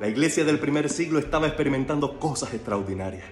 La 0.00 0.08
iglesia 0.08 0.44
del 0.44 0.58
primer 0.58 0.88
siglo 0.88 1.18
estaba 1.18 1.46
experimentando 1.46 2.18
cosas 2.18 2.54
extraordinarias. 2.54 3.26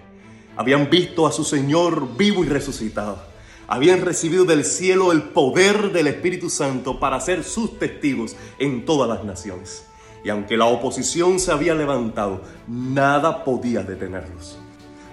Habían 0.54 0.90
visto 0.90 1.26
a 1.26 1.32
su 1.32 1.42
Señor 1.42 2.14
vivo 2.18 2.44
y 2.44 2.48
resucitado. 2.48 3.22
Habían 3.66 4.02
recibido 4.02 4.44
del 4.44 4.66
cielo 4.66 5.10
el 5.12 5.22
poder 5.22 5.92
del 5.92 6.08
Espíritu 6.08 6.50
Santo 6.50 7.00
para 7.00 7.20
ser 7.20 7.42
sus 7.42 7.78
testigos 7.78 8.36
en 8.58 8.84
todas 8.84 9.08
las 9.08 9.24
naciones. 9.24 9.86
Y 10.22 10.28
aunque 10.28 10.58
la 10.58 10.66
oposición 10.66 11.40
se 11.40 11.52
había 11.52 11.74
levantado, 11.74 12.42
nada 12.66 13.44
podía 13.44 13.82
detenerlos. 13.82 14.58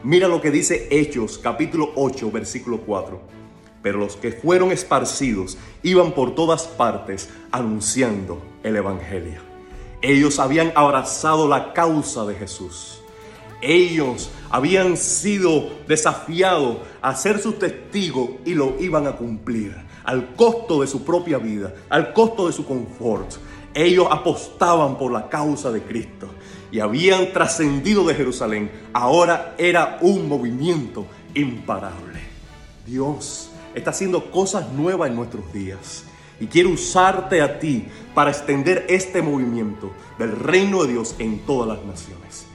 Mira 0.04 0.28
lo 0.28 0.42
que 0.42 0.52
dice 0.52 0.90
Hechos 0.92 1.38
capítulo 1.38 1.94
8 1.96 2.32
versículo 2.32 2.82
4. 2.82 3.22
Pero 3.82 3.98
los 3.98 4.18
que 4.18 4.34
fueron 4.34 4.74
esparcidos 4.74 5.58
iban 5.84 6.12
por 6.12 6.36
todas 6.36 6.64
partes 6.64 7.30
anunciando 7.50 8.42
el 8.62 8.76
Evangelio. 8.76 9.55
Ellos 10.02 10.40
habían 10.40 10.72
abrazado 10.76 11.48
la 11.48 11.74
causa 11.74 12.26
de 12.26 12.36
Jesús. 12.36 13.02
Ellos 13.62 14.30
habían 14.50 14.98
sido 14.98 15.70
desafiados 15.88 16.78
a 17.02 17.16
ser 17.16 17.40
sus 17.40 17.58
testigos 17.58 18.30
y 18.46 18.54
lo 18.54 18.76
iban 18.80 19.08
a 19.08 19.14
cumplir 19.14 19.76
al 20.04 20.36
costo 20.36 20.82
de 20.82 20.88
su 20.88 21.04
propia 21.04 21.38
vida, 21.38 21.74
al 21.90 22.14
costo 22.14 22.48
de 22.48 22.54
su 22.54 22.66
confort. 22.66 23.34
Ellos 23.74 24.08
apostaban 24.10 24.98
por 24.98 25.12
la 25.12 25.28
causa 25.28 25.72
de 25.72 25.82
Cristo 25.82 26.30
y 26.72 26.80
habían 26.80 27.34
trascendido 27.34 28.06
de 28.06 28.16
Jerusalén. 28.16 28.72
Ahora 28.94 29.56
era 29.58 29.98
un 30.02 30.30
movimiento 30.30 31.06
imparable. 31.34 32.20
Dios 32.86 33.50
está 33.74 33.90
haciendo 33.90 34.32
cosas 34.32 34.72
nuevas 34.72 35.10
en 35.10 35.16
nuestros 35.16 35.52
días 35.52 36.06
y 36.40 36.48
quiere 36.48 36.70
usarte 36.70 37.42
a 37.42 37.60
ti 37.60 37.86
para 38.14 38.32
extender 38.32 38.86
este 38.90 39.22
movimiento 39.22 39.92
del 40.18 40.32
reino 40.32 40.84
de 40.84 40.94
Dios 40.94 41.16
en 41.20 41.40
todas 41.40 41.78
las 41.78 41.86
naciones. 41.86 42.46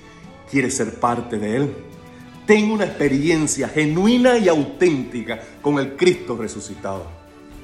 ¿Quieres 0.50 0.76
ser 0.76 0.98
parte 0.98 1.38
de 1.38 1.56
él? 1.56 1.74
Ten 2.46 2.70
una 2.70 2.84
experiencia 2.84 3.68
genuina 3.68 4.38
y 4.38 4.48
auténtica 4.48 5.40
con 5.62 5.78
el 5.78 5.96
Cristo 5.96 6.36
resucitado. 6.36 7.06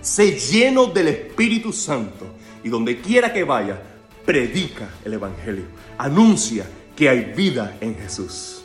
Sé 0.00 0.32
lleno 0.38 0.86
del 0.86 1.08
Espíritu 1.08 1.72
Santo 1.72 2.26
y 2.62 2.68
donde 2.68 3.00
quiera 3.00 3.32
que 3.32 3.42
vaya, 3.42 3.82
predica 4.24 4.90
el 5.04 5.14
Evangelio. 5.14 5.64
Anuncia 5.98 6.66
que 6.94 7.08
hay 7.08 7.32
vida 7.36 7.76
en 7.80 7.96
Jesús. 7.96 8.62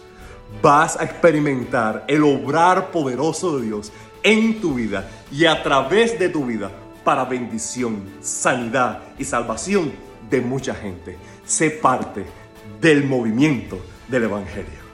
Vas 0.62 1.00
a 1.00 1.06
experimentar 1.06 2.06
el 2.08 2.24
obrar 2.24 2.92
poderoso 2.92 3.58
de 3.58 3.68
Dios 3.68 3.92
en 4.22 4.62
tu 4.62 4.76
vida 4.76 5.10
y 5.32 5.46
a 5.46 5.64
través 5.64 6.20
de 6.20 6.30
tu 6.30 6.46
vida 6.46 6.72
para 7.04 7.26
bendición, 7.26 8.04
sanidad 8.22 9.02
y 9.18 9.24
salvación 9.24 9.92
de 10.30 10.42
mucha 10.42 10.74
gente. 10.74 11.18
Sé 11.46 11.72
parte 11.72 12.26
del 12.80 13.06
movimiento 13.06 13.80
del 14.08 14.24
Evangelio. 14.24 14.91